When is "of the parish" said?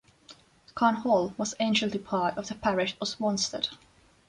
2.35-2.97